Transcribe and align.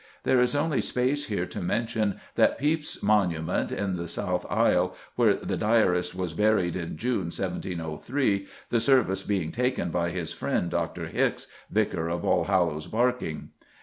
There 0.23 0.39
is 0.39 0.55
only 0.55 0.81
space 0.81 1.27
here 1.27 1.45
to 1.45 1.61
mention 1.61 2.19
the 2.33 2.55
Pepys 2.59 3.03
monument, 3.03 3.71
in 3.71 3.97
the 3.97 4.07
South 4.07 4.47
Aisle, 4.49 4.95
where 5.15 5.35
the 5.35 5.55
diarist 5.55 6.15
was 6.15 6.33
buried 6.33 6.75
in 6.75 6.97
June, 6.97 7.25
1703, 7.29 8.47
the 8.69 8.79
service 8.79 9.21
being 9.21 9.51
taken 9.51 9.91
by 9.91 10.09
his 10.09 10.33
friend 10.33 10.71
Dr. 10.71 11.05
Hickes, 11.05 11.45
Vicar 11.69 12.09
of 12.09 12.23
Allhallows 12.25 12.87
Barking. 12.87 13.49